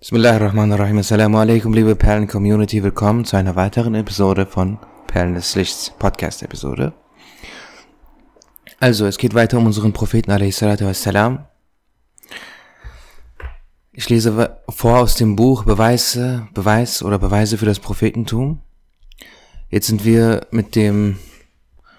[0.00, 0.98] Bismillahirrahmanirrahim.
[0.98, 2.84] Assalamu alaikum, liebe Perlen-Community.
[2.84, 4.78] Willkommen zu einer weiteren Episode von
[5.08, 6.92] Perlen des Lichts Podcast-Episode.
[8.78, 11.46] Also, es geht weiter um unseren Propheten wassalam.
[13.90, 18.62] Ich lese vor aus dem Buch Beweise, Beweis oder Beweise für das Prophetentum.
[19.68, 21.18] Jetzt sind wir mit dem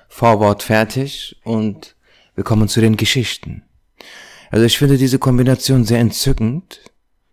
[0.07, 1.97] Vorwort fertig und
[2.33, 3.63] wir kommen zu den Geschichten.
[4.51, 6.79] Also ich finde diese Kombination sehr entzückend,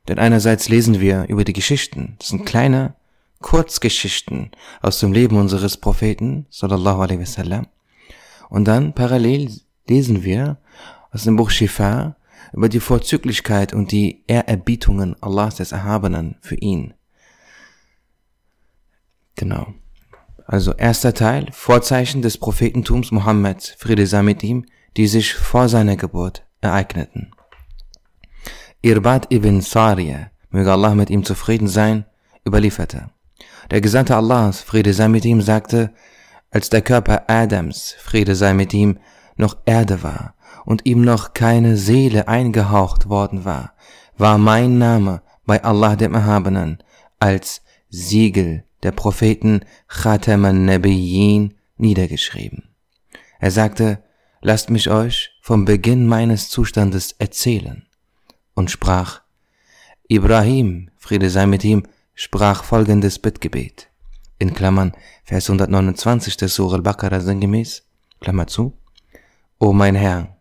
[0.09, 2.16] denn einerseits lesen wir über die Geschichten.
[2.18, 2.95] Das sind kleine
[3.41, 4.51] Kurzgeschichten
[4.83, 7.66] aus dem Leben unseres Propheten, sallallahu alaihi wasallam.
[8.48, 9.50] Und dann parallel
[9.88, 10.59] lesen wir
[11.12, 12.16] aus dem Buch Shifa
[12.52, 16.95] über die Vorzüglichkeit und die Ehrerbietungen Allahs des Erhabenen für ihn.
[19.34, 19.75] Genau.
[20.47, 24.64] Also erster Teil, Vorzeichen des Prophetentums Mohammed, Friede sei mit ihm,
[24.97, 27.33] die sich vor seiner Geburt ereigneten.
[28.86, 32.04] Irbad ibn Sariyah, möge Allah mit ihm zufrieden sein,
[32.46, 33.10] überlieferte.
[33.72, 35.92] Der Gesandte Allahs, Friede sei mit ihm, sagte,
[36.52, 39.00] als der Körper Adams, Friede sei mit ihm,
[39.34, 43.74] noch Erde war und ihm noch keine Seele eingehaucht worden war,
[44.19, 46.78] war mein Name bei Allah dem Erhabenen
[47.18, 52.68] als Siegel der Propheten Khataman Nabiyyin niedergeschrieben.
[53.41, 54.05] Er sagte,
[54.42, 57.83] lasst mich euch vom Beginn meines Zustandes erzählen
[58.56, 59.20] und sprach,
[60.08, 63.88] Ibrahim, Friede sei mit ihm, sprach folgendes Bittgebet.
[64.38, 67.84] In Klammern, Vers 129 des Surah al-Baqarah sinngemäß,
[68.20, 68.72] Klammer zu,
[69.58, 70.36] O mein Herr,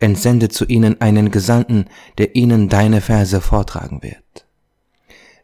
[0.00, 1.86] entsende zu ihnen einen Gesandten,
[2.18, 4.46] der ihnen deine Verse vortragen wird.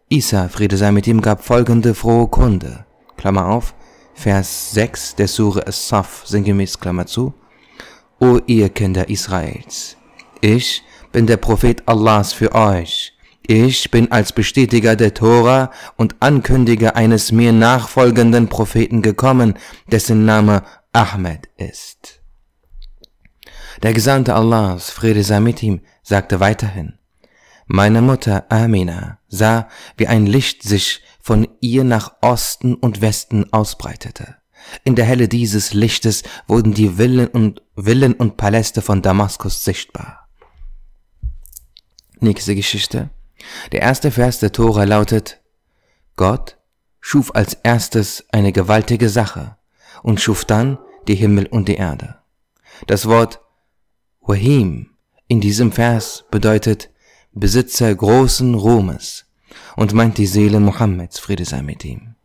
[0.08, 3.74] Isa, Friede sei mit ihm, gab folgende frohe Kunde, Klammer auf,
[4.14, 7.34] Vers 6 der Surah As-Saf, sinngemäß, Klammer zu,
[8.18, 9.96] O ihr Kinder Israels,
[10.40, 10.82] ich
[11.12, 13.12] bin der Prophet Allahs für euch.
[13.46, 19.54] Ich bin als Bestätiger der Tora und Ankündiger eines mir nachfolgenden Propheten gekommen,
[19.90, 22.20] dessen Name Ahmed ist.
[23.82, 26.98] Der Gesandte Allahs, Friede sei mit ihm, sagte weiterhin,
[27.66, 34.36] meine Mutter Amina sah, wie ein Licht sich von ihr nach Osten und Westen ausbreitete.
[34.84, 40.19] In der Helle dieses Lichtes wurden die Villen und, Villen und Paläste von Damaskus sichtbar.
[42.22, 43.08] Nächste Geschichte.
[43.72, 45.40] Der erste Vers der Tora lautet,
[46.16, 46.58] Gott
[47.00, 49.56] schuf als erstes eine gewaltige Sache
[50.02, 52.16] und schuf dann die Himmel und die Erde.
[52.86, 53.40] Das Wort
[54.20, 54.90] Wahim
[55.28, 56.90] in diesem Vers bedeutet
[57.32, 59.24] Besitzer großen Ruhmes
[59.76, 62.16] und meint die Seele Mohammeds, Friede sei mit ihm.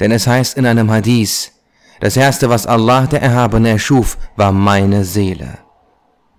[0.00, 1.52] Denn es heißt in einem Hadith,
[2.00, 5.58] das erste, was Allah der Erhabene erschuf, war meine Seele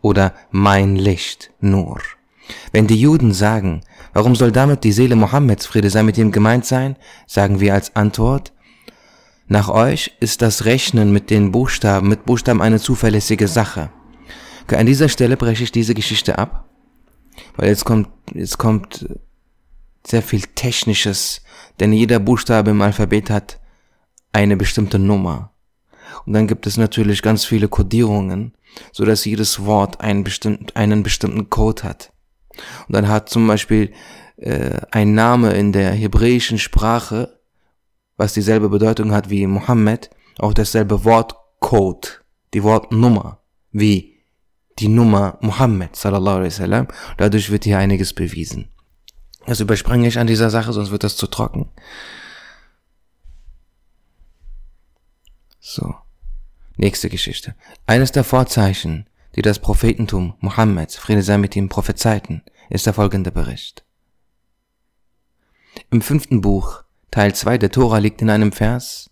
[0.02, 2.02] oder mein Licht, Nur.
[2.72, 3.82] Wenn die Juden sagen,
[4.14, 6.96] warum soll damit die Seele Mohammeds, Friede sei mit ihm gemeint sein,
[7.28, 8.54] sagen wir als Antwort,
[9.48, 13.90] nach euch ist das Rechnen mit den Buchstaben, mit Buchstaben eine zuverlässige Sache.
[14.68, 16.70] An dieser Stelle breche ich diese Geschichte ab,
[17.58, 19.06] weil jetzt kommt, jetzt kommt
[20.08, 21.42] sehr viel Technisches,
[21.82, 23.60] denn jeder Buchstabe im Alphabet hat
[24.32, 25.52] eine bestimmte Nummer.
[26.26, 28.54] Und dann gibt es natürlich ganz viele Codierungen,
[28.92, 32.11] so dass jedes Wort einen bestimmten, einen bestimmten Code hat.
[32.88, 33.94] Und dann hat zum Beispiel
[34.38, 37.40] äh, ein Name in der hebräischen Sprache,
[38.18, 42.24] was dieselbe Bedeutung hat wie Mohammed, auch dasselbe Wortcode,
[42.54, 43.40] die Wortnummer,
[43.72, 44.24] wie
[44.80, 46.88] die Nummer Mohammed, sallallahu alaihi wasallam.
[47.18, 48.70] Dadurch wird hier einiges bewiesen.
[49.46, 51.70] Das überspringe ich an dieser Sache, sonst wird das zu trocken.
[55.60, 55.96] So.
[56.78, 57.56] Nächste Geschichte.
[57.86, 63.32] Eines der Vorzeichen die das Prophetentum Mohammeds, Friede sei mit ihm, prophezeiten, ist der folgende
[63.32, 63.86] Bericht.
[65.90, 69.10] Im fünften Buch, Teil 2 der Tora liegt in einem Vers,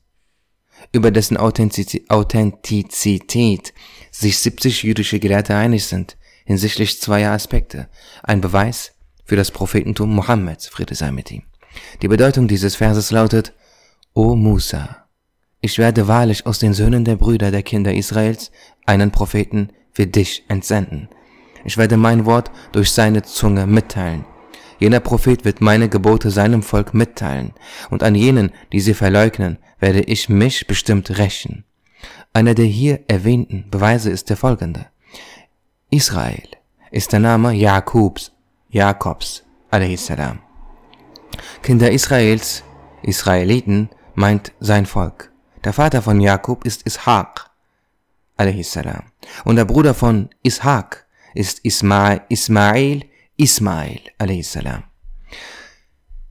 [0.91, 3.73] über dessen Authentizität
[4.11, 7.87] sich 70 jüdische Gelehrte einig sind, hinsichtlich zweier Aspekte.
[8.23, 8.91] Ein Beweis
[9.25, 11.43] für das Prophetentum Mohammeds, Friede sei mit ihm.
[12.01, 13.53] Die Bedeutung dieses Verses lautet,
[14.13, 15.05] O Musa,
[15.61, 18.49] ich werde wahrlich aus den Söhnen der Brüder der Kinder Israels
[18.85, 21.09] einen Propheten für dich entsenden.
[21.65, 24.25] Ich werde mein Wort durch seine Zunge mitteilen.
[24.79, 27.53] Jener Prophet wird meine Gebote seinem Volk mitteilen,
[27.89, 31.65] und an jenen, die sie verleugnen, werde ich mich bestimmt rächen.
[32.33, 34.85] Einer der hier erwähnten Beweise ist der folgende.
[35.89, 36.47] Israel
[36.91, 38.31] ist der Name Jakobs,
[38.69, 40.11] Jakobs, a.s.
[41.61, 42.63] Kinder Israels,
[43.01, 45.31] Israeliten, meint sein Volk.
[45.63, 47.48] Der Vater von Jakob ist Ishaq,
[48.63, 49.03] salam.
[49.45, 53.05] Und der Bruder von Ishaq ist Ismail, Ismail,
[53.37, 54.01] Ismail
[54.43, 54.83] salam.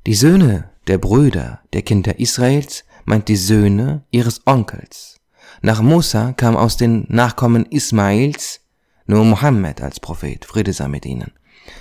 [0.06, 5.16] Die Söhne der Brüder der Kinder Israels meint die Söhne ihres Onkels.
[5.60, 8.60] Nach Musa kam aus den Nachkommen Ismails
[9.06, 11.32] nur Mohammed als Prophet, Friede sei mit ihnen.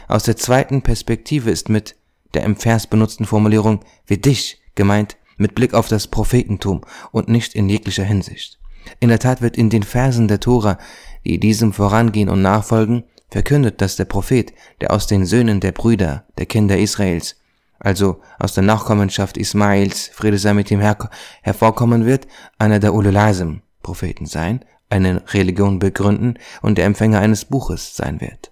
[0.07, 1.95] Aus der zweiten Perspektive ist mit
[2.33, 6.81] der im Vers benutzten Formulierung wie dich gemeint mit Blick auf das Prophetentum
[7.11, 8.56] und nicht in jeglicher Hinsicht.
[8.99, 10.77] In der Tat wird in den Versen der Tora,
[11.25, 16.25] die diesem vorangehen und nachfolgen, verkündet, dass der Prophet, der aus den Söhnen der Brüder,
[16.37, 17.35] der Kinder Israels,
[17.79, 20.97] also aus der Nachkommenschaft Ismails, Friede sei mit ihm, her
[21.41, 27.95] hervorkommen wird, einer der Ulul Propheten sein, eine Religion begründen und der Empfänger eines Buches
[27.95, 28.51] sein wird.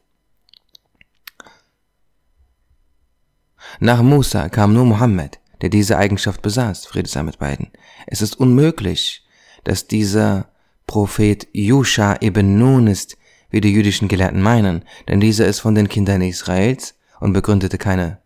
[3.80, 7.72] Nach Musa kam nur Mohammed, der diese Eigenschaft besaß, Friede sei mit beiden.
[8.08, 9.25] Es ist unmöglich,
[9.66, 10.48] dass dieser
[10.88, 13.18] Prophet Yusha ibn Nun ist,
[13.50, 18.20] wie die jüdischen Gelehrten meinen, denn dieser ist von den Kindern Israels und begründete keine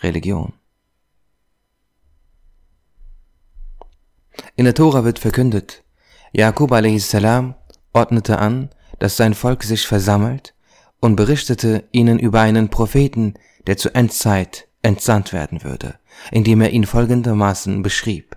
[0.00, 0.52] Religion.
[4.56, 5.82] In der Tora wird verkündet,
[6.32, 7.16] Jakub a.s.
[7.92, 10.54] ordnete an, dass sein Volk sich versammelt
[11.00, 13.34] und berichtete ihnen über einen Propheten,
[13.66, 15.98] der zur Endzeit entsandt werden würde,
[16.30, 18.36] indem er ihn folgendermaßen beschrieb.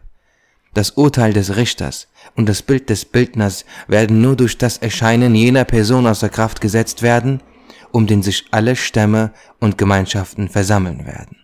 [0.76, 5.64] Das Urteil des Richters und das Bild des Bildners werden nur durch das Erscheinen jener
[5.64, 7.42] Person außer Kraft gesetzt werden,
[7.92, 9.32] um den sich alle Stämme
[9.62, 11.38] und Gemeinschaften versammeln werden.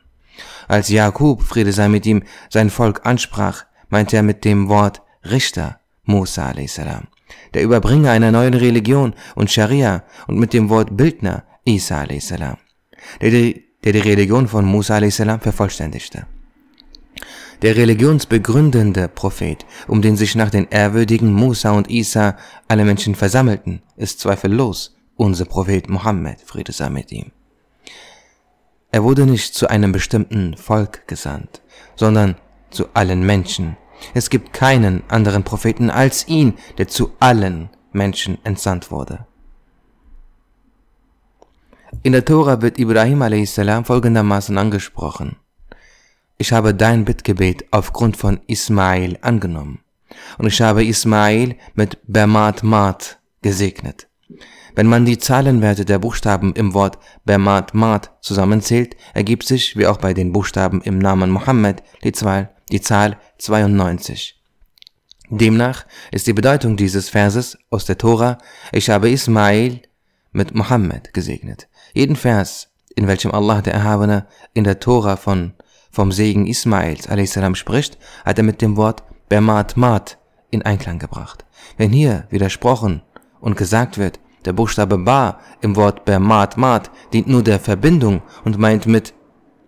[0.68, 5.80] Als Jakub, Friede sei mit ihm, sein Volk ansprach, meinte er mit dem Wort Richter
[6.04, 6.81] Musa a.s.,
[7.54, 12.34] der Überbringer einer neuen Religion und Scharia und mit dem Wort Bildner Isa a.s.,
[13.22, 15.24] der die, der die Religion von Musa a.s.
[15.39, 16.27] vervollständigte.
[17.62, 22.36] Der religionsbegründende Prophet, um den sich nach den ehrwürdigen Musa und Isa
[22.68, 27.31] alle Menschen versammelten, ist zweifellos unser Prophet Mohammed, Friede sei mit ihm.
[28.92, 31.62] Er wurde nicht zu einem bestimmten Volk gesandt,
[31.96, 32.36] sondern
[32.72, 33.78] zu allen Menschen.
[34.16, 39.28] Es gibt keinen anderen Propheten als ihn, der zu allen Menschen entsandt wurde.
[42.02, 43.60] In der Tora wird Ibrahim a.s.
[43.84, 45.36] folgendermaßen angesprochen.
[46.42, 49.82] Ich habe dein Bittgebet aufgrund von Ismail angenommen.
[50.40, 54.08] Und ich habe Ismail mit Bermat Mat gesegnet.
[54.74, 59.98] Wenn man die Zahlenwerte der Buchstaben im Wort Bermat Mat zusammenzählt, ergibt sich, wie auch
[59.98, 64.42] bei den Buchstaben im Namen Mohammed, die Zahl, die Zahl 92.
[65.30, 68.40] Demnach ist die Bedeutung dieses Verses aus der Tora,
[68.72, 69.84] ich habe Ismail
[70.32, 71.68] mit Mohammed gesegnet.
[71.94, 75.54] Jeden Vers, in welchem Allah der Erhabene in der Tora von
[75.92, 77.58] vom Segen Ismails a.s.
[77.58, 80.18] spricht, hat er mit dem Wort Bermat Mat
[80.50, 81.46] in Einklang gebracht.
[81.78, 83.02] Wenn hier widersprochen
[83.40, 88.58] und gesagt wird, der Buchstabe Ba im Wort Bermat Mat dient nur der Verbindung und
[88.58, 89.14] meint mit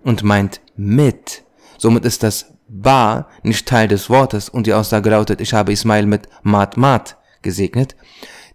[0.03, 1.43] und meint mit.
[1.77, 6.05] Somit ist das Ba nicht Teil des Wortes und die Aussage lautet, ich habe Ismail
[6.05, 7.95] mit Mat Mat gesegnet.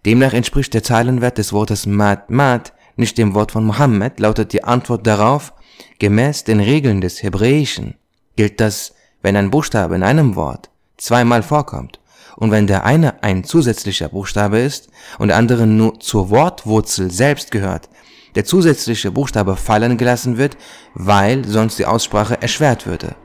[0.04, 4.64] Demnach entspricht der Zahlenwert des Wortes Mat Mat nicht dem Wort von Mohammed, lautet die
[4.64, 5.52] Antwort darauf,
[5.98, 7.94] Gemäß den Regeln des Hebräischen
[8.36, 12.00] gilt das, wenn ein Buchstabe in einem Wort zweimal vorkommt
[12.36, 14.88] und wenn der eine ein zusätzlicher Buchstabe ist
[15.18, 17.88] und der andere nur zur Wortwurzel selbst gehört,
[18.34, 20.56] der zusätzliche Buchstabe fallen gelassen wird,
[20.94, 23.16] weil sonst die Aussprache erschwert würde.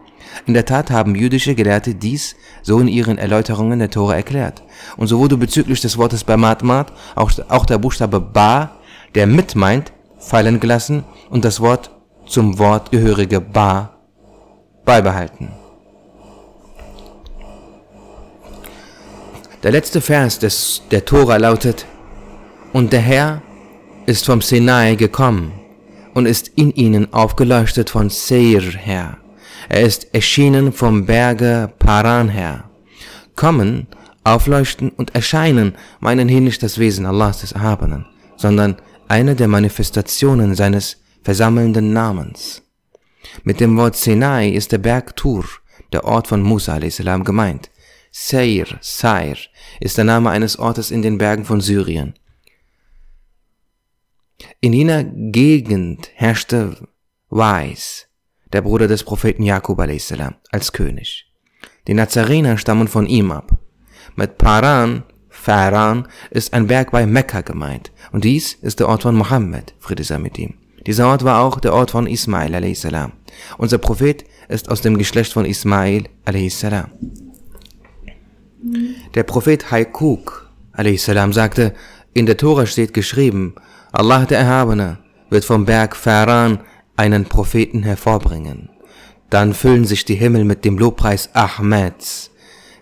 [0.47, 4.63] In der Tat haben jüdische Gelehrte dies so in ihren Erläuterungen der Tore erklärt.
[4.98, 8.77] Und so wurde bezüglich des Wortes Bamatmat auch, auch der Buchstabe Ba,
[9.13, 11.91] der mit meint, fallen gelassen und das Wort
[12.34, 13.92] zum Wort gehörige Ba
[14.86, 15.50] beibehalten.
[19.62, 21.86] Der letzte Vers des, der Tora lautet,
[22.74, 23.44] Und der Herr
[24.08, 25.52] ist vom Sinai gekommen
[26.16, 29.18] und ist in ihnen aufgeleuchtet von Seir her.
[29.70, 32.63] Er ist erschienen vom Berge Paran her.
[33.36, 33.86] Kommen,
[34.24, 40.56] aufleuchten und erscheinen meinen hier nicht das Wesen Allahs des Erhabenen, sondern eine der Manifestationen
[40.56, 42.62] seines versammelnden Namens.
[43.44, 45.46] Mit dem Wort Sinai ist der Berg Tur,
[45.92, 46.98] der Ort von Musa a.s.
[47.24, 47.72] gemeint.
[48.12, 49.38] Seir, Sair,
[49.80, 52.13] ist der Name eines Ortes in den Bergen von Syrien.
[54.60, 56.88] In jener Gegend herrschte
[57.30, 58.08] Wais,
[58.51, 60.13] der Bruder des Propheten Jakub a.s.
[60.51, 61.25] als König.
[61.88, 63.58] Die Nazarener stammen von ihm ab.
[64.15, 69.15] Mit Paran, Faran, ist ein Berg bei Mekka gemeint, und dies ist der Ort von
[69.15, 70.62] Mohammed, Friede sei mit ihm.
[70.86, 72.88] Dieser Ort war auch der Ort von Ismail a.s.
[73.58, 76.66] Unser Prophet ist aus dem Geschlecht von Ismail a.s.
[79.13, 81.06] Der Prophet Haikuk a.s.
[81.06, 81.74] sagte,
[82.13, 83.56] in der Tora steht geschrieben,
[83.92, 85.00] Allah der Erhabene
[85.30, 86.60] wird vom Berg Faran
[86.96, 88.70] einen Propheten hervorbringen.
[89.30, 92.32] Dann füllen sich die Himmel mit dem Lobpreis Ahmeds.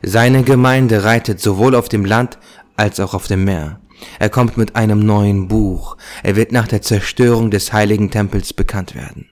[0.02, 2.40] Seine Gemeinde reitet sowohl auf dem Land
[2.76, 3.81] als auch auf dem Meer.
[4.20, 5.98] Er kommt mit einem neuen Buch.
[6.24, 9.30] Er wird nach der Zerstörung des heiligen Tempels bekannt werden.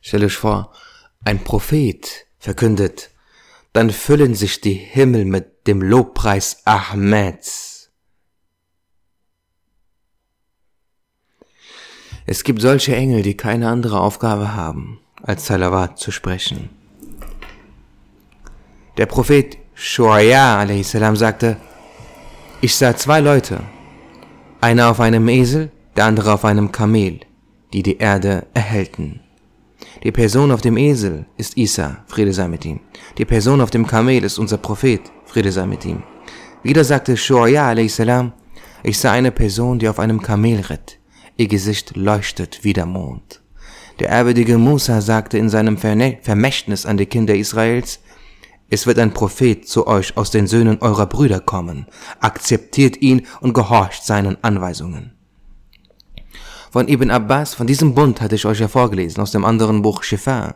[0.00, 0.72] Stell euch vor,
[1.24, 3.10] ein Prophet verkündet,
[3.72, 7.90] dann füllen sich die Himmel mit dem Lobpreis Ahmeds.
[12.26, 16.70] Es gibt solche Engel, die keine andere Aufgabe haben, als Salawat zu sprechen.
[18.96, 20.90] Der Prophet Shuaya a.s.
[20.90, 21.56] sagte,
[22.64, 23.58] ich sah zwei Leute,
[24.60, 27.18] einer auf einem Esel, der andere auf einem Kamel,
[27.72, 29.18] die die Erde erhellten.
[30.04, 32.78] Die Person auf dem Esel ist Isa, Friede sei mit ihm.
[33.18, 36.04] Die Person auf dem Kamel ist unser Prophet, Friede sei mit ihm.
[36.62, 38.00] Wieder sagte Shuaya a.s.,
[38.84, 41.00] ich sah eine Person, die auf einem Kamel ritt.
[41.36, 43.42] Ihr Gesicht leuchtet wie der Mond.
[43.98, 47.98] Der ehrwürdige Musa sagte in seinem Vermächtnis an die Kinder Israels,
[48.72, 51.84] es wird ein Prophet zu euch aus den Söhnen eurer Brüder kommen.
[52.20, 55.12] Akzeptiert ihn und gehorcht seinen Anweisungen.
[56.70, 60.02] Von Ibn Abbas, von diesem Bund hatte ich euch ja vorgelesen, aus dem anderen Buch
[60.02, 60.54] Shifa.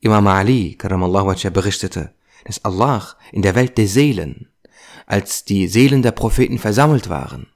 [0.00, 2.14] Imam Ali, karamallahu wajha, berichtete,
[2.46, 4.48] dass Allah in der Welt der Seelen,
[5.04, 7.48] als die Seelen der Propheten versammelt waren,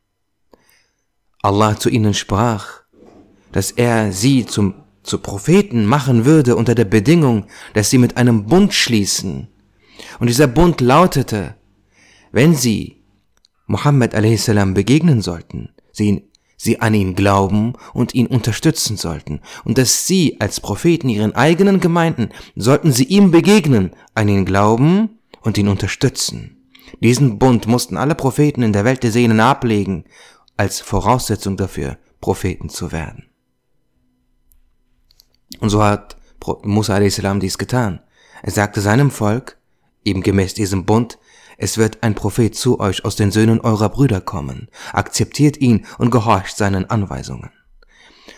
[1.41, 2.83] Allah zu ihnen sprach,
[3.51, 8.45] dass er sie zum, zu Propheten machen würde unter der Bedingung, dass sie mit einem
[8.45, 9.49] Bund schließen,
[10.21, 11.55] und dieser Bund lautete,
[12.33, 13.03] wenn sie
[13.67, 14.51] Muhammad a.s.
[14.75, 20.61] begegnen sollten, sie, sie an ihn glauben und ihn unterstützen sollten, und dass sie als
[20.61, 26.69] Propheten ihren eigenen Gemeinden sollten sie ihm begegnen, an ihn glauben und ihn unterstützen.
[27.01, 30.05] Diesen Bund mussten alle Propheten in der Welt der Seelen ablegen,
[30.57, 33.31] als Voraussetzung dafür, Propheten zu werden.
[35.61, 36.17] Und so hat
[36.63, 37.21] Musa a.s.
[37.41, 38.01] dies getan.
[38.43, 39.57] Er sagte seinem Volk,
[40.05, 41.19] Eben gemäß diesem Bund,
[41.57, 44.69] es wird ein Prophet zu euch aus den Söhnen eurer Brüder kommen.
[44.93, 47.51] Akzeptiert ihn und gehorcht seinen Anweisungen.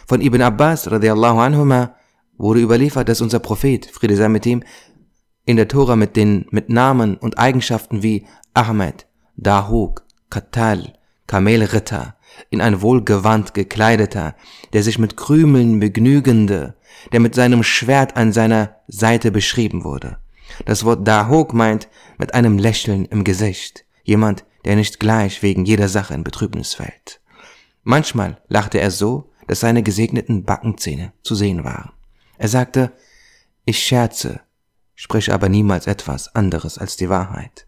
[0.06, 1.96] Von Ibn Abbas radiallahu anhuma
[2.38, 4.62] wurde überliefert, dass unser Prophet, Friede sei mit ihm,
[5.44, 9.06] in der Tora mit den, mit Namen und Eigenschaften wie Ahmed,
[9.36, 10.94] Dahuk, Katal,
[11.26, 12.16] Kamelritter,
[12.50, 14.34] in ein wohlgewandt gekleideter,
[14.72, 16.76] der sich mit Krümeln begnügende,
[17.12, 20.18] der mit seinem Schwert an seiner Seite beschrieben wurde.
[20.64, 21.88] Das Wort Dahok meint
[22.18, 27.20] mit einem Lächeln im Gesicht, jemand, der nicht gleich wegen jeder Sache in Betrübnis fällt.
[27.82, 31.92] Manchmal lachte er so, dass seine gesegneten Backenzähne zu sehen waren.
[32.38, 32.92] Er sagte,
[33.64, 34.40] ich scherze,
[34.94, 37.66] sprich aber niemals etwas anderes als die Wahrheit.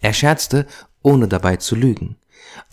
[0.00, 0.66] Er scherzte,
[1.02, 2.16] ohne dabei zu lügen.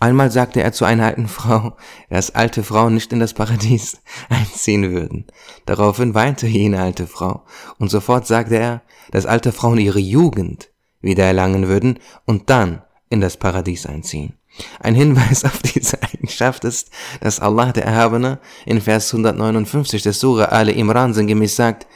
[0.00, 1.76] Einmal sagte er zu einer alten Frau,
[2.10, 5.26] dass alte Frauen nicht in das Paradies einziehen würden.
[5.66, 7.44] Daraufhin weinte jene alte Frau,
[7.78, 13.20] und sofort sagte er, dass alte Frauen ihre Jugend wieder erlangen würden und dann in
[13.20, 14.34] das Paradies einziehen.
[14.80, 16.90] Ein Hinweis auf diese Eigenschaft ist,
[17.20, 21.86] dass Allah der Erhabene in Vers 159 des Surah Ali Imran sinngemäß sagt,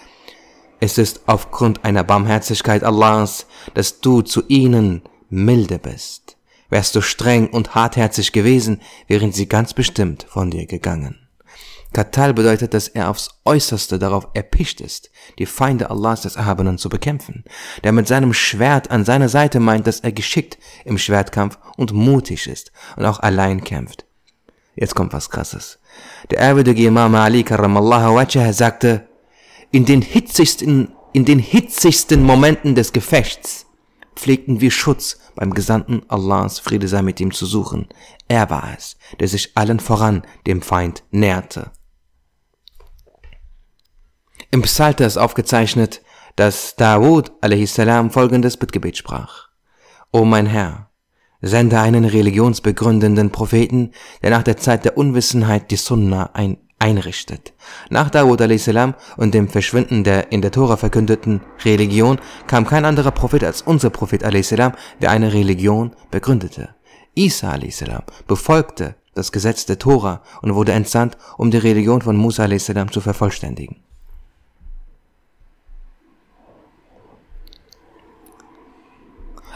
[0.81, 6.28] es ist aufgrund einer Barmherzigkeit Allahs, dass du zu ihnen milde bist.
[6.71, 11.29] Wärst du streng und hartherzig gewesen, wären sie ganz bestimmt von dir gegangen.
[11.93, 16.91] Katal bedeutet, dass er aufs Äußerste darauf erpicht ist, die Feinde Allahs des Erhabenen zu
[16.91, 17.45] bekämpfen,
[17.83, 22.47] der mit seinem Schwert an seiner Seite meint, dass er geschickt im Schwertkampf und mutig
[22.47, 24.05] ist und auch allein kämpft.
[24.75, 25.79] Jetzt kommt was krasses.
[26.31, 29.09] Der ehrwürdige Imam Ali karramallahu wajhah sagte,
[29.71, 33.67] in den hitzigsten, in den hitzigsten Momenten des Gefechts
[34.19, 37.89] pflegten wir Schutz beim Gesandten Allahs Friede sei mit ihm zu suchen.
[38.27, 41.71] Er war es, der sich allen voran dem Feind näherte.
[44.51, 46.03] Im Psalter ist aufgezeichnet,
[46.37, 47.81] dass Dawud a.s.
[48.13, 49.49] folgendes Bittgebet sprach.
[50.11, 50.91] O mein Herr,
[51.41, 57.53] sende einen religionsbegründenden Propheten, der nach der Zeit der Unwissenheit die Sunna ein einrichtet.
[57.91, 58.71] Nach Dawud a.s.
[59.17, 63.91] und dem Verschwinden der in der Tora verkündeten Religion kam kein anderer Prophet als unser
[63.91, 66.71] Prophet a.s., der eine Religion begründete.
[67.15, 67.85] Isa a.s.
[68.27, 72.73] befolgte das Gesetz der Tora und wurde entsandt, um die Religion von Musa a.s.
[72.93, 73.77] zu vervollständigen.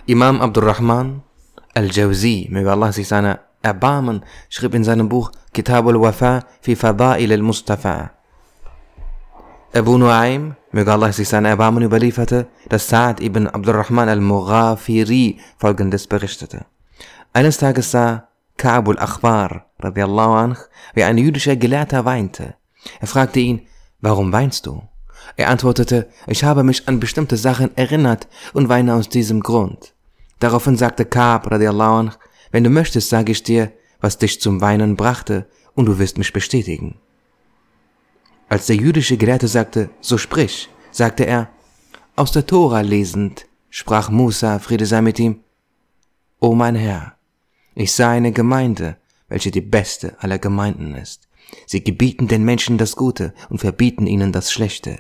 [0.07, 1.23] Imam Abdurrahman
[1.75, 8.13] al-Jawzi, möge Allah sich seiner erbarmen, schrieb in seinem Buch Kitab al-Wafa fi Fada'il al-Mustafa.
[9.75, 16.67] Abu Nuaym, möge Allah sich sein Erbarmen überlieferte, dass Sa'ad ibn Abdurrahman al-Mughafiri folgendes berichtete.
[17.33, 18.29] Eines Tages sah
[18.59, 20.57] Kabul Achbar, radiallahu anh,
[20.93, 22.55] wie ein jüdischer Gelehrter weinte.
[23.01, 23.67] Er fragte ihn,
[24.01, 24.83] warum weinst du?
[25.37, 29.95] Er antwortete, ich habe mich an bestimmte Sachen erinnert und weine aus diesem Grund.
[30.39, 32.13] Daraufhin sagte Kaab, radiallahu anh,
[32.53, 36.33] wenn du möchtest, sage ich dir, was dich zum Weinen brachte, und du wirst mich
[36.33, 36.99] bestätigen.
[38.49, 41.49] Als der jüdische Gelehrte sagte, so sprich, sagte er,
[42.15, 45.41] aus der Tora lesend, sprach Musa, Friede sei mit ihm,
[46.39, 47.17] O mein Herr,
[47.75, 51.29] ich sah eine Gemeinde, welche die beste aller Gemeinden ist.
[51.67, 54.99] Sie gebieten den Menschen das Gute und verbieten ihnen das Schlechte,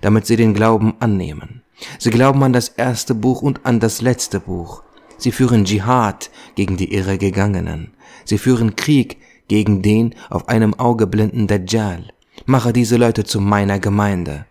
[0.00, 1.62] damit sie den Glauben annehmen.
[1.98, 4.84] Sie glauben an das erste Buch und an das letzte Buch.
[5.22, 7.94] Sie führen Dschihad gegen die Irregegangenen.
[8.24, 12.08] Sie führen Krieg gegen den auf einem Auge blinden Dajjal.
[12.46, 14.46] Mache diese Leute zu meiner Gemeinde.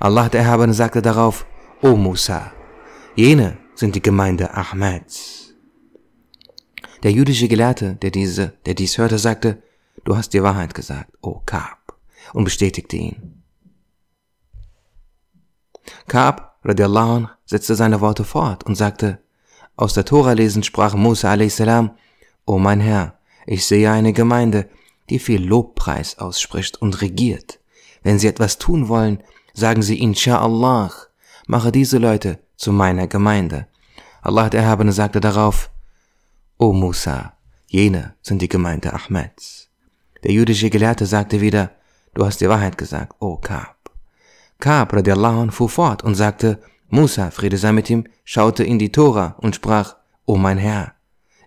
[0.00, 1.46] Allah der Erhabene sagte darauf,
[1.80, 2.52] O Musa,
[3.16, 5.54] jene sind die Gemeinde Ahmeds.
[7.02, 9.62] Der jüdische Gelehrte, der diese, der dies hörte, sagte,
[10.04, 11.96] du hast die Wahrheit gesagt, O Kaab,
[12.34, 13.42] und bestätigte ihn.
[16.06, 19.22] Kaab, radiallahu anh, setzte seine Worte fort und sagte,
[19.76, 21.62] aus der Tora lesen sprach Musa a.s.,
[22.44, 24.68] O mein Herr, ich sehe eine Gemeinde,
[25.08, 27.60] die viel Lobpreis ausspricht und regiert.
[28.02, 29.22] Wenn sie etwas tun wollen,
[29.54, 30.90] sagen sie Insha'Allah,
[31.46, 33.66] mache diese Leute zu meiner Gemeinde.
[34.22, 35.70] Allah der Erhabene sagte darauf,
[36.58, 37.34] O Musa,
[37.66, 39.68] jene sind die Gemeinde Ahmeds.
[40.22, 41.72] Der jüdische Gelehrte sagte wieder,
[42.14, 43.76] du hast die Wahrheit gesagt, O Kaab.
[44.60, 46.60] Kaab radiallahu anh fuhr fort und sagte,
[46.94, 49.96] Musa, Friede sei mit ihm, schaute in die Tora und sprach,
[50.26, 50.92] O mein Herr,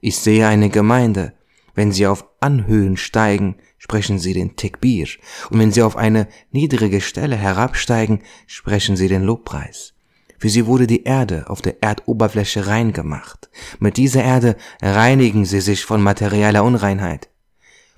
[0.01, 1.33] ich sehe eine Gemeinde,
[1.75, 5.07] wenn sie auf Anhöhen steigen, sprechen sie den Tekbir,
[5.51, 9.93] und wenn sie auf eine niedrige Stelle herabsteigen, sprechen sie den Lobpreis.
[10.39, 13.51] Für sie wurde die Erde auf der Erdoberfläche rein gemacht.
[13.77, 17.29] Mit dieser Erde reinigen sie sich von materieller Unreinheit,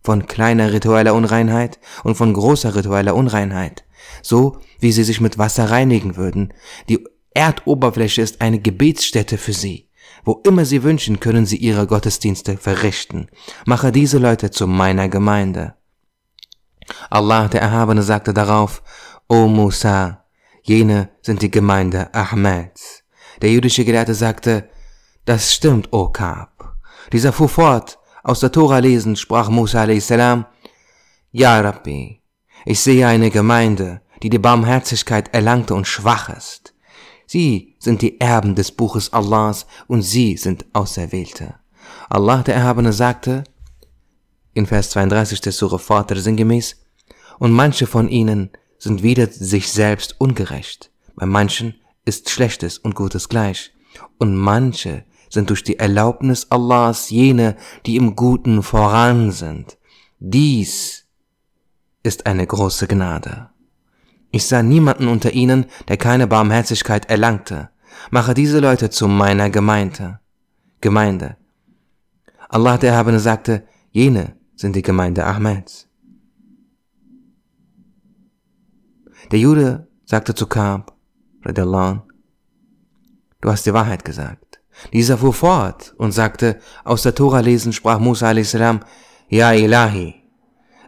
[0.03, 3.85] von kleiner ritueller Unreinheit und von großer ritueller Unreinheit,
[4.21, 6.53] so wie sie sich mit Wasser reinigen würden.
[6.89, 9.91] Die Erdoberfläche ist eine Gebetsstätte für sie.
[10.25, 13.27] Wo immer sie wünschen, können sie ihre Gottesdienste verrichten.
[13.67, 15.75] Mache diese Leute zu meiner Gemeinde.
[17.11, 18.81] Allah der Erhabene sagte darauf,
[19.27, 20.25] O Musa,
[20.63, 23.03] jene sind die Gemeinde Ahmeds.
[23.43, 24.67] Der jüdische Gelehrte sagte,
[25.25, 26.77] das stimmt, O Kaab.
[27.13, 30.09] Dieser fuhr fort, aus der Tora lesend sprach Musa a.s.
[31.31, 32.19] Ja, Rabbi,
[32.65, 36.73] ich sehe eine Gemeinde, die die Barmherzigkeit erlangte und schwach ist.
[37.27, 41.55] Sie sind die Erben des Buches Allahs und sie sind Auserwählte.
[42.09, 43.43] Allah der Erhabene sagte,
[44.53, 46.77] in Vers 32 des Surah Vater sinngemäß,
[47.37, 50.89] und manche von ihnen sind wieder sich selbst ungerecht.
[51.15, 53.71] Bei manchen ist Schlechtes und Gutes gleich.
[54.17, 59.77] Und manche sind durch die Erlaubnis Allahs jene, die im Guten voran sind.
[60.19, 61.05] Dies
[62.01, 63.49] ist eine große Gnade.
[64.37, 67.71] Ich sah niemanden unter ihnen, der keine Barmherzigkeit erlangte.
[68.11, 70.19] Mache diese Leute zu meiner Gemeinde.
[70.79, 71.37] Gemeinde.
[72.47, 75.87] Allah der Erhabene sagte, jene sind die Gemeinde Ahmeds.
[79.31, 80.95] Der Jude sagte zu Kaab,
[81.43, 82.03] du
[83.43, 84.61] hast die Wahrheit gesagt.
[84.93, 88.55] Dieser fuhr fort und sagte, aus der Tora lesen sprach Musa a.s.,
[89.29, 90.27] Ja Ilahi,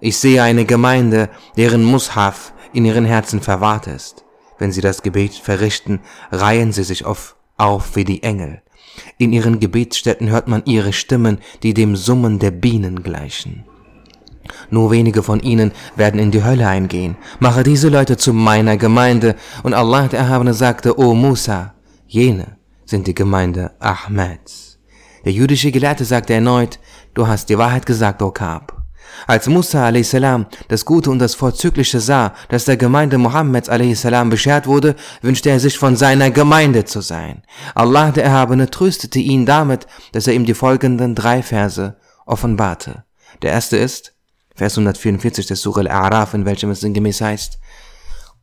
[0.01, 4.25] ich sehe eine Gemeinde, deren Mushaf in ihren Herzen verwahrt ist.
[4.57, 6.01] Wenn sie das Gebet verrichten,
[6.31, 8.61] reihen sie sich auf, auf wie die Engel.
[9.17, 13.65] In ihren Gebetsstätten hört man ihre Stimmen, die dem Summen der Bienen gleichen.
[14.69, 17.15] Nur wenige von ihnen werden in die Hölle eingehen.
[17.39, 19.35] Mache diese Leute zu meiner Gemeinde.
[19.63, 21.75] Und Allah der Erhabene sagte, O Musa,
[22.07, 24.79] jene sind die Gemeinde Ahmeds.
[25.25, 26.79] Der jüdische Gelehrte sagte erneut,
[27.13, 28.78] du hast die Wahrheit gesagt, O Kab.
[29.27, 30.15] Als Musa a.s.
[30.67, 34.07] das Gute und das Vorzügliche sah, das der Gemeinde Mohammeds a.s.
[34.29, 37.43] beschert wurde, wünschte er sich von seiner Gemeinde zu sein.
[37.75, 43.03] Allah der Erhabene tröstete ihn damit, dass er ihm die folgenden drei Verse offenbarte.
[43.41, 44.13] Der erste ist,
[44.55, 47.59] Vers 144 des Surah Al-A'raf, in welchem es sinngemäß heißt,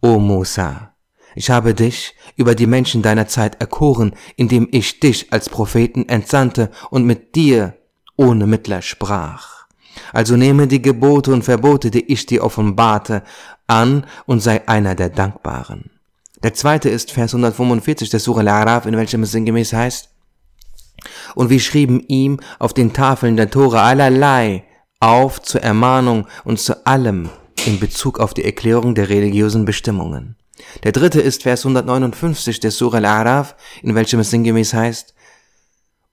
[0.01, 0.95] O Musa,
[1.35, 6.71] ich habe dich über die Menschen deiner Zeit erkoren, indem ich dich als Propheten entsandte
[6.91, 7.77] und mit dir
[8.17, 9.56] ohne Mittler sprach.
[10.13, 13.23] Also nehme die Gebote und Verbote, die ich dir offenbarte,
[13.67, 15.91] an und sei einer der Dankbaren.
[16.43, 20.11] Der zweite ist Vers 145 des Surah Al-Araf, in welchem es sinngemäß heißt,
[21.35, 24.65] und wir schrieben ihm auf den Tafeln der Tore allerlei
[25.01, 27.31] auf zur Ermahnung und zu allem
[27.65, 30.37] in Bezug auf die Erklärung der religiösen Bestimmungen.
[30.85, 35.15] Der dritte ist Vers 159 des Surah Al-Araf, in welchem es sinngemäß heißt,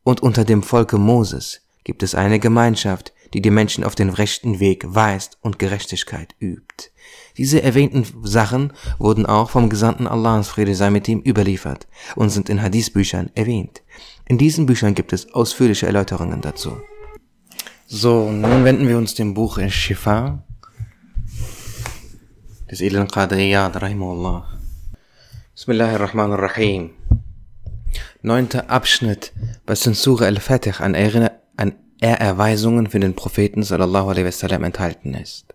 [0.03, 4.59] und unter dem Volke Moses gibt es eine Gemeinschaft, die die Menschen auf den rechten
[4.59, 6.91] Weg weist und Gerechtigkeit übt.
[7.37, 12.49] Diese erwähnten Sachen wurden auch vom Gesandten Allahs Friede sei mit ihm überliefert und sind
[12.49, 13.81] in Hadithbüchern erwähnt.
[14.25, 16.77] In diesen Büchern gibt es ausführliche Erläuterungen dazu.
[17.87, 20.43] So, nun wenden wir uns dem Buch Shifa
[22.69, 24.47] des edlen Qadriyad, rahimahullah.
[25.53, 26.91] Bismillahirrahmanirrahim.
[28.23, 29.31] Neunter Abschnitt,
[29.67, 31.29] was in Surah Al-Fatih an, an
[32.03, 35.45] Ehrerweisungen für den Propheten sallallahu alaihi wasallam enthalten ist.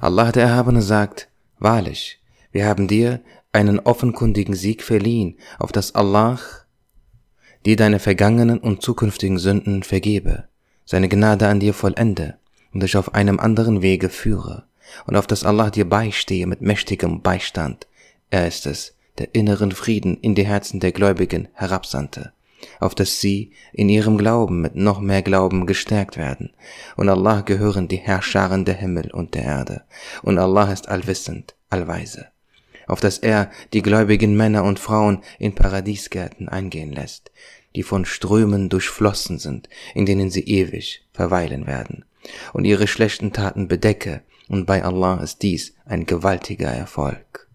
[0.00, 2.20] Allah der Erhabene sagt, Wahrlich,
[2.52, 3.20] wir haben dir
[3.52, 6.38] einen offenkundigen Sieg verliehen, auf das Allah
[7.66, 10.48] dir deine vergangenen und zukünftigen Sünden vergebe,
[10.86, 12.38] seine Gnade an dir vollende
[12.72, 14.64] und dich auf einem anderen Wege führe,
[15.06, 17.86] und auf das Allah dir beistehe mit mächtigem Beistand.
[18.30, 22.32] Er ist es, der inneren Frieden in die Herzen der Gläubigen herabsandte,
[22.80, 26.50] auf dass sie in ihrem Glauben mit noch mehr Glauben gestärkt werden.
[26.96, 29.82] Und Allah gehören die Herrscharen der Himmel und der Erde.
[30.22, 32.26] Und Allah ist allwissend, allweise.
[32.86, 37.30] Auf dass er die gläubigen Männer und Frauen in Paradiesgärten eingehen lässt,
[37.74, 42.04] die von Strömen durchflossen sind, in denen sie ewig verweilen werden.
[42.52, 47.48] Und ihre schlechten Taten bedecke, und bei Allah ist dies ein gewaltiger Erfolg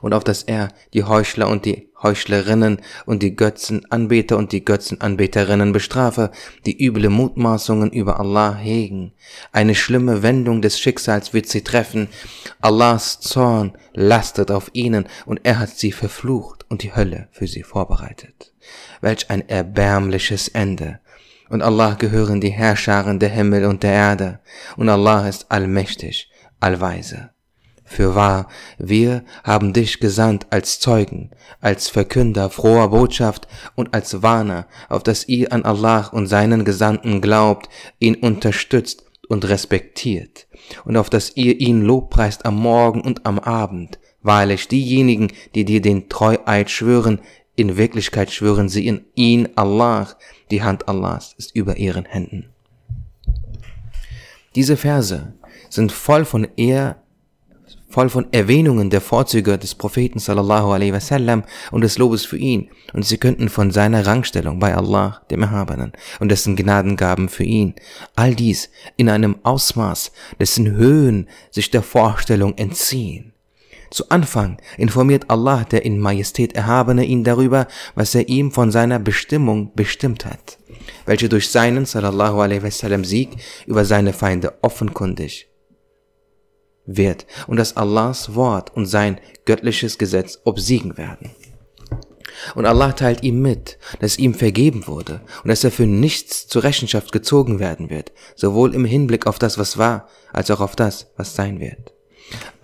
[0.00, 5.72] und auf dass er die Heuchler und die Heuchlerinnen und die Götzenanbeter und die Götzenanbeterinnen
[5.72, 6.30] bestrafe,
[6.66, 9.12] die üble Mutmaßungen über Allah hegen.
[9.52, 12.08] Eine schlimme Wendung des Schicksals wird sie treffen.
[12.60, 17.62] Allahs Zorn lastet auf ihnen und er hat sie verflucht und die Hölle für sie
[17.62, 18.52] vorbereitet.
[19.00, 21.00] Welch ein erbärmliches Ende.
[21.48, 24.40] Und Allah gehören die Herrscharen der Himmel und der Erde,
[24.76, 27.30] und Allah ist allmächtig, allweise.
[27.86, 33.46] Fürwahr, wir haben dich gesandt als Zeugen, als Verkünder froher Botschaft
[33.76, 37.68] und als Warner, auf dass ihr an Allah und seinen Gesandten glaubt,
[38.00, 40.46] ihn unterstützt und respektiert,
[40.84, 43.98] und auf dass ihr ihn lobpreist am Morgen und am Abend.
[44.22, 47.20] Wahrlich diejenigen, die dir den Treueid schwören,
[47.54, 50.08] in Wirklichkeit schwören sie in ihn, Allah,
[50.50, 52.50] die Hand Allahs ist über ihren Händen.
[54.56, 55.34] Diese Verse
[55.70, 57.02] sind voll von Ehr
[57.88, 62.68] voll von Erwähnungen der Vorzüge des Propheten sallallahu alaihi wasallam und des Lobes für ihn,
[62.92, 67.74] und sie könnten von seiner Rangstellung bei Allah, dem Erhabenen, und dessen Gnadengaben für ihn,
[68.14, 73.32] all dies in einem Ausmaß, dessen Höhen sich der Vorstellung entziehen.
[73.90, 78.98] Zu Anfang informiert Allah, der in Majestät Erhabene, ihn darüber, was er ihm von seiner
[78.98, 80.58] Bestimmung bestimmt hat,
[81.06, 83.30] welche durch seinen sallallahu alaihi wasallam Sieg
[83.66, 85.48] über seine Feinde offenkundig
[86.86, 91.30] wird und dass Allahs Wort und sein göttliches Gesetz obsiegen werden.
[92.54, 96.64] Und Allah teilt ihm mit, dass ihm vergeben wurde und dass er für nichts zur
[96.64, 101.08] Rechenschaft gezogen werden wird, sowohl im Hinblick auf das, was war, als auch auf das,
[101.16, 101.92] was sein wird.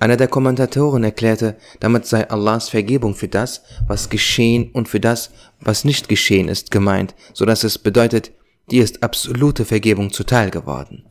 [0.00, 5.30] Einer der Kommentatoren erklärte, damit sei Allahs Vergebung für das, was geschehen und für das,
[5.60, 8.32] was nicht geschehen ist, gemeint, so dass es bedeutet,
[8.70, 11.04] dir ist absolute Vergebung zuteil geworden.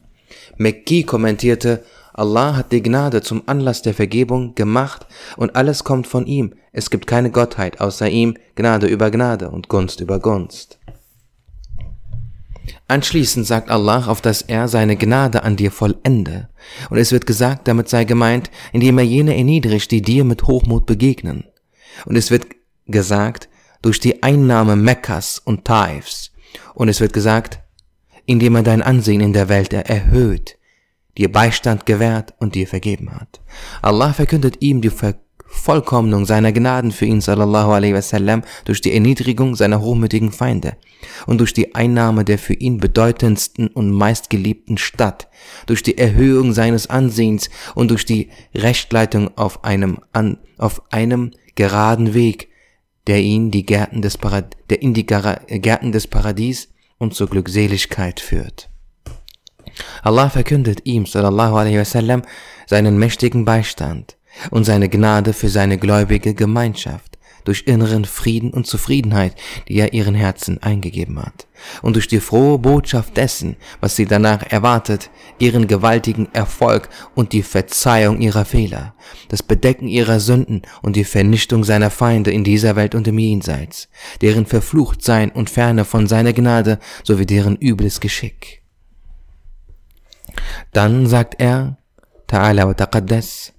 [0.58, 5.06] McGee kommentierte, Allah hat die Gnade zum Anlass der Vergebung gemacht
[5.38, 6.54] und alles kommt von ihm.
[6.72, 10.80] Es gibt keine Gottheit außer ihm, Gnade über Gnade und Gunst über Gunst.
[12.88, 16.50] Anschließend sagt Allah, auf dass er seine Gnade an dir vollende.
[16.90, 20.86] Und es wird gesagt, damit sei gemeint, indem er jene erniedrigt, die dir mit Hochmut
[20.86, 21.46] begegnen.
[22.06, 22.48] Und es wird
[22.88, 23.50] gesagt,
[23.82, 26.32] durch die Einnahme Mekkas und Taifs.
[26.76, 27.62] Und es wird gesagt,
[28.26, 30.58] indem er dein Ansehen in der Welt erhöht
[31.18, 33.42] dir Beistand gewährt und dir vergeben hat.
[33.82, 39.56] Allah verkündet ihm die Vervollkommnung seiner Gnaden für ihn sallallahu alaihi wasallam durch die Erniedrigung
[39.56, 40.78] seiner hochmütigen Feinde
[41.28, 45.28] und durch die Einnahme der für ihn bedeutendsten und meistgeliebten Stadt,
[45.66, 52.14] durch die Erhöhung seines Ansehens und durch die Rechtleitung auf einem, an, auf einem geraden
[52.14, 52.50] Weg,
[53.08, 58.20] der ihn die Gärten des Parad der in die Gärten des Paradies und zur Glückseligkeit
[58.20, 58.71] führt.
[60.04, 62.22] Allah verkündet ihm, sallallahu alaihi wasallam,
[62.68, 64.18] seinen mächtigen Beistand
[64.50, 67.12] und seine Gnade für seine gläubige Gemeinschaft
[67.44, 69.36] durch inneren Frieden und Zufriedenheit,
[69.68, 71.48] die er ihren Herzen eingegeben hat,
[71.82, 77.44] und durch die frohe Botschaft dessen, was sie danach erwartet, ihren gewaltigen Erfolg und die
[77.44, 78.94] Verzeihung ihrer Fehler,
[79.30, 83.90] das Bedecken ihrer Sünden und die Vernichtung seiner Feinde in dieser Welt und im Jenseits,
[84.22, 88.61] deren Verfluchtsein und Ferne von seiner Gnade sowie deren übles Geschick.
[90.74, 91.78] Dann sagt er,
[92.28, 93.54] Ta'ala wa taqaddas,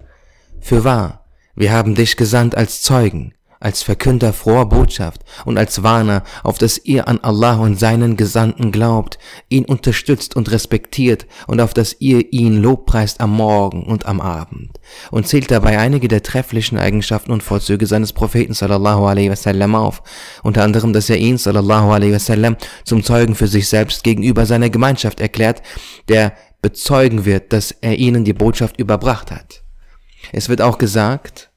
[0.61, 6.23] für wahr, wir haben dich gesandt als Zeugen, als Verkünder froher Botschaft und als Warner,
[6.43, 9.19] auf dass ihr an Allah und seinen Gesandten glaubt,
[9.51, 14.81] ihn unterstützt und respektiert und auf dass ihr ihn lobpreist am Morgen und am Abend.
[15.11, 20.03] Und zählt dabei einige der trefflichen Eigenschaften und Vorzüge seines Propheten sallallahu alaihi wasallam auf,
[20.43, 24.71] unter anderem, dass er ihn sallallahu alaihi wasallam zum Zeugen für sich selbst gegenüber seiner
[24.71, 25.63] Gemeinschaft erklärt,
[26.09, 29.63] der bezeugen wird, dass er ihnen die Botschaft überbracht hat.
[30.33, 31.53] Es wird auch gesagt,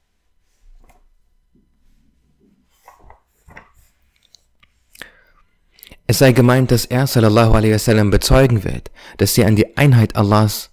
[6.08, 10.14] Es sei gemeint, dass er sallallahu alaihi wasallam bezeugen wird, dass sie an die Einheit
[10.14, 10.70] Allahs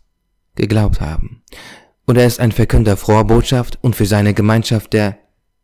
[0.56, 1.42] geglaubt haben.
[2.06, 5.18] Und er ist ein Verkünder froher Botschaft und für seine Gemeinschaft, der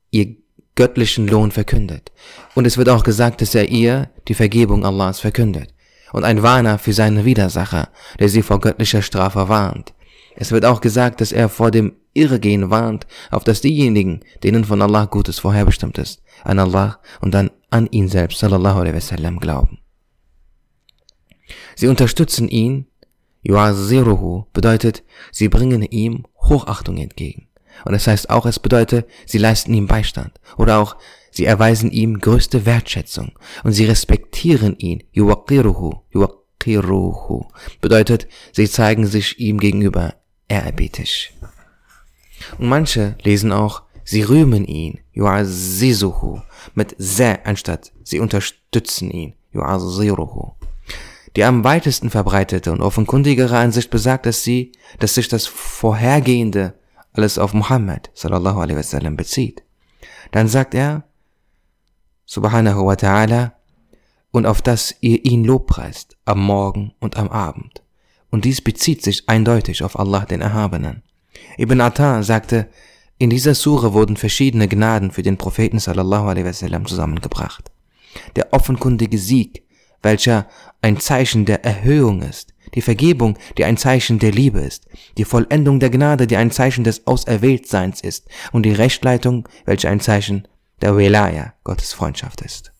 [0.09, 0.37] ihr
[0.75, 2.11] göttlichen Lohn verkündet.
[2.55, 5.73] Und es wird auch gesagt, dass er ihr die Vergebung Allahs verkündet.
[6.11, 9.93] Und ein Warner für seine Widersacher, der sie vor göttlicher Strafe warnt.
[10.35, 14.81] Es wird auch gesagt, dass er vor dem Irrgehen warnt, auf dass diejenigen, denen von
[14.81, 19.79] Allah Gutes vorherbestimmt ist, an Allah und dann an ihn selbst, sallallahu alaihi wasallam, glauben.
[21.75, 22.87] Sie unterstützen ihn,
[23.43, 27.47] yu'azziruhu bedeutet, sie bringen ihm Hochachtung entgegen.
[27.85, 30.39] Und das heißt auch, es bedeutet, sie leisten ihm Beistand.
[30.57, 30.97] Oder auch,
[31.39, 33.31] sie erweisen ihm größte Wertschätzung.
[33.63, 37.45] Und sie respektieren ihn, yuwaqiruhu, yuwaqiruhu
[37.79, 40.15] bedeutet, sie zeigen sich ihm gegenüber
[40.49, 41.33] ehrerbietig.
[42.57, 46.41] Und manche lesen auch, sie rühmen ihn, yu'azzizuhu,
[46.75, 50.55] mit se anstatt sie unterstützen ihn, yu'azziruhu.
[51.37, 56.73] Die am weitesten verbreitete und offenkundigere Ansicht besagt, dass sie, dass sich das vorhergehende
[57.13, 59.63] alles auf Muhammad sallallahu alaihi wasallam bezieht.
[60.31, 61.05] Dann sagt er,
[62.29, 63.53] subhanahu wa ta'ala,
[64.31, 67.81] und auf das ihr ihn lobpreist am Morgen und am Abend.
[68.29, 71.01] Und dies bezieht sich eindeutig auf Allah den Erhabenen.
[71.57, 72.69] Ibn Atta sagte,
[73.17, 77.71] in dieser Sure wurden verschiedene Gnaden für den Propheten sallallahu alaihi wasallam zusammengebracht.
[78.35, 79.63] Der offenkundige Sieg,
[80.03, 80.47] welcher
[80.83, 84.85] ein Zeichen der Erhöhung ist, die Vergebung, die ein Zeichen der Liebe ist,
[85.17, 89.99] die Vollendung der Gnade, die ein Zeichen des Auserwähltseins ist, und die Rechtleitung, welche ein
[89.99, 90.47] Zeichen
[90.81, 92.71] der Welaya, Gottes Freundschaft ist.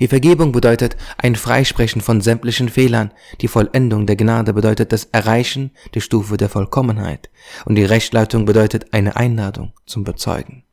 [0.00, 5.72] Die Vergebung bedeutet ein Freisprechen von sämtlichen Fehlern, die Vollendung der Gnade bedeutet das Erreichen
[5.94, 7.30] der Stufe der Vollkommenheit,
[7.64, 10.64] und die Rechtleitung bedeutet eine Einladung zum Bezeugen.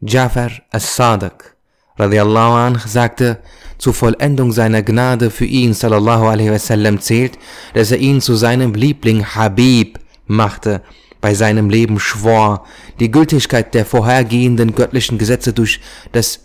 [0.00, 1.56] Jafar as-Sadiq
[1.98, 3.38] radiallahu anh sagte,
[3.78, 7.38] zur Vollendung seiner Gnade für ihn sallallahu alaihi wasallam zählt,
[7.74, 10.82] dass er ihn zu seinem Liebling Habib machte,
[11.20, 12.64] bei seinem Leben schwor,
[12.98, 15.80] die Gültigkeit der vorhergehenden göttlichen Gesetze durch
[16.12, 16.40] das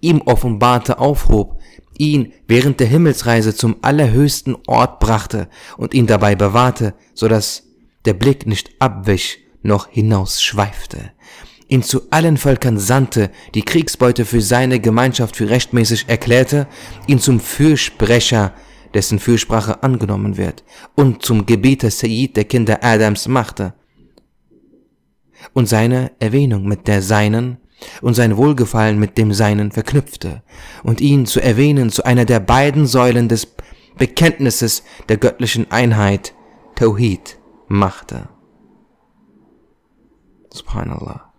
[0.00, 1.58] ihm offenbarte aufhob,
[1.96, 7.64] ihn während der Himmelsreise zum allerhöchsten Ort brachte und ihn dabei bewahrte, so dass
[8.04, 11.12] der Blick nicht abwich noch hinausschweifte.
[11.68, 16.66] Ihn zu allen Völkern sandte, die Kriegsbeute für seine Gemeinschaft für rechtmäßig erklärte,
[17.06, 18.52] ihn zum Fürsprecher,
[18.92, 20.64] dessen Fürsprache angenommen wird,
[20.96, 23.72] und zum Gebieter Sayyid der Kinder Adams machte,
[25.52, 27.58] und seine Erwähnung mit der seinen
[28.00, 30.42] und sein Wohlgefallen mit dem seinen verknüpfte,
[30.82, 33.48] und ihn zu erwähnen zu einer der beiden Säulen des
[33.96, 36.34] Bekenntnisses der göttlichen Einheit,
[36.76, 38.28] Tawhid, machte.
[40.52, 41.32] Subhanallah.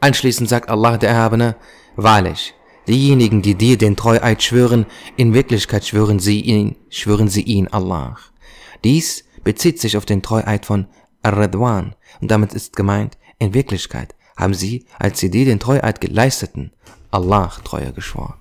[0.00, 1.56] Anschließend sagt Allah der Erhabene,
[1.96, 2.54] wahrlich,
[2.86, 8.16] diejenigen, die dir den Treueid schwören, in Wirklichkeit schwören sie ihn, schwören sie ihn Allah.
[8.84, 10.86] Dies bezieht sich auf den Treueid von
[11.22, 16.72] Ar-Radwan und damit ist gemeint, in Wirklichkeit haben sie, als sie dir den Treueid geleisteten,
[17.10, 18.34] Allah Treue geschworen.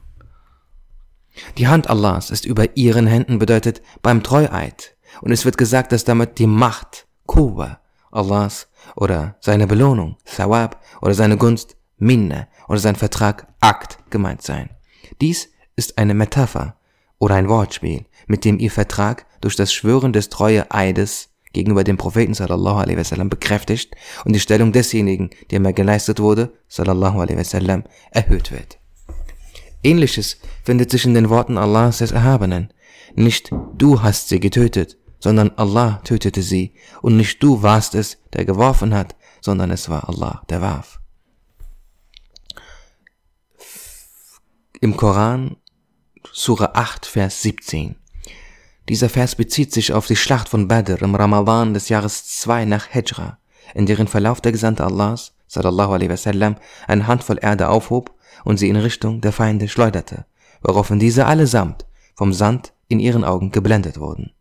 [1.58, 6.04] Die Hand Allahs ist über ihren Händen bedeutet beim Treueid und es wird gesagt, dass
[6.04, 7.80] damit die Macht, Kuwa,
[8.12, 14.70] Allahs oder seine Belohnung, Thawab, oder seine Gunst, Minne, oder sein Vertrag, Akt gemeint sein.
[15.22, 16.78] Dies ist eine Metapher
[17.18, 21.98] oder ein Wortspiel, mit dem ihr Vertrag durch das Schwören des treue Eides gegenüber dem
[21.98, 27.40] Propheten sallallahu alaihi wasallam bekräftigt und die Stellung desjenigen, der mir geleistet wurde, sallallahu alaihi
[27.40, 28.78] wasallam, erhöht wird.
[29.82, 32.74] Ähnliches findet sich in den Worten Allahs des Erhabenen.
[33.16, 38.46] Nicht du hast sie getötet, sondern Allah tötete sie, und nicht du warst es, der
[38.46, 41.00] geworfen hat, sondern es war Allah, der warf.
[44.82, 45.56] Im Koran,
[46.34, 47.96] Surah 8, Vers 17.
[48.88, 52.88] Dieser Vers bezieht sich auf die Schlacht von Badr im Ramadan des Jahres 2 nach
[52.92, 53.40] Hijra,
[53.74, 56.56] in deren Verlauf der Gesandte Allahs, sallallahu alaihi wasallam,
[56.88, 60.26] eine Handvoll Erde aufhob und sie in Richtung der Feinde schleuderte,
[60.62, 64.34] woraufhin diese allesamt vom Sand in ihren Augen geblendet wurden.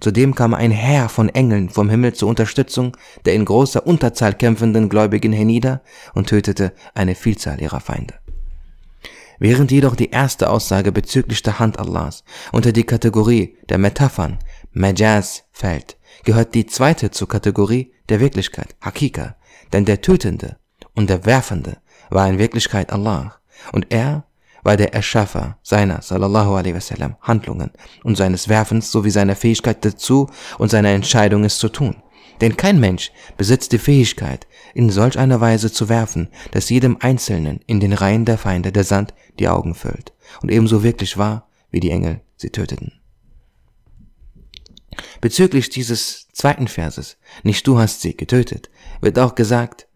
[0.00, 4.88] Zudem kam ein Heer von Engeln vom Himmel zur Unterstützung der in großer Unterzahl kämpfenden
[4.88, 5.82] Gläubigen hernieder
[6.14, 8.14] und tötete eine Vielzahl ihrer Feinde.
[9.38, 14.38] Während jedoch die erste Aussage bezüglich der Hand Allahs unter die Kategorie der Metaphern,
[14.72, 19.36] Majaz, fällt, gehört die zweite zur Kategorie der Wirklichkeit, Hakika,
[19.72, 20.56] denn der Tötende
[20.94, 21.78] und der Werfende
[22.10, 23.36] war in Wirklichkeit Allah
[23.72, 24.24] und er
[24.62, 27.70] war der Erschaffer seiner, sallallahu alaihi wasallam, Handlungen
[28.02, 31.96] und seines Werfens sowie seiner Fähigkeit dazu und seiner Entscheidung es zu tun.
[32.40, 37.60] Denn kein Mensch besitzt die Fähigkeit, in solch einer Weise zu werfen, dass jedem Einzelnen
[37.66, 41.80] in den Reihen der Feinde der Sand die Augen füllt und ebenso wirklich war, wie
[41.80, 42.92] die Engel sie töteten.
[45.20, 48.70] Bezüglich dieses zweiten Verses, nicht du hast sie getötet,
[49.00, 49.88] wird auch gesagt,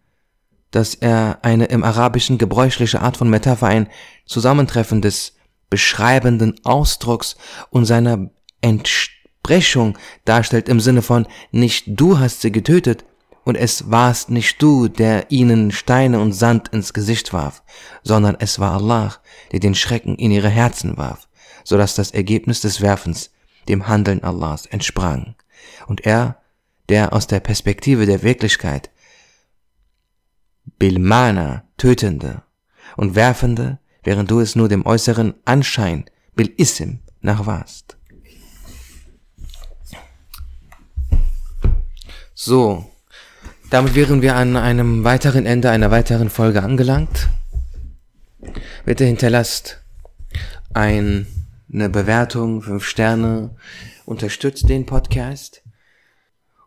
[0.71, 3.89] dass er eine im Arabischen gebräuchliche Art von Metapher ein
[4.25, 5.35] Zusammentreffen des
[5.69, 7.37] beschreibenden Ausdrucks
[7.69, 8.29] und seiner
[9.41, 13.05] Entsprechung darstellt im Sinne von nicht du hast sie getötet
[13.45, 17.63] und es warst nicht du, der ihnen Steine und Sand ins Gesicht warf,
[18.03, 19.15] sondern es war Allah,
[19.51, 21.27] der den Schrecken in ihre Herzen warf,
[21.63, 23.31] so dass das Ergebnis des Werfens
[23.67, 25.35] dem Handeln Allahs entsprang.
[25.87, 26.41] Und er,
[26.89, 28.91] der aus der Perspektive der Wirklichkeit
[30.77, 32.43] Bilmana, Tötende
[32.97, 37.98] und Werfende, während du es nur dem äußeren Anschein Bil Ism nachwarst.
[42.41, 42.89] So,
[43.69, 47.27] damit wären wir an einem weiteren Ende einer weiteren Folge angelangt.
[48.85, 49.81] Bitte hinterlasst
[50.73, 51.27] ein,
[51.69, 53.57] eine Bewertung, fünf Sterne,
[54.05, 55.63] unterstützt den Podcast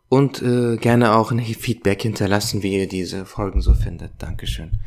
[0.09, 4.11] und äh, gerne auch ein Feedback hinterlassen, wie ihr diese Folgen so findet.
[4.19, 4.77] Dankeschön.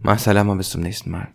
[0.00, 1.28] Masalama, bis zum nächsten Mal.